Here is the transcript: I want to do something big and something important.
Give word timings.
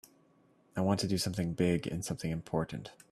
I 0.75 0.81
want 0.81 0.99
to 1.01 1.07
do 1.07 1.19
something 1.19 1.53
big 1.53 1.85
and 1.85 2.03
something 2.03 2.31
important. 2.31 2.91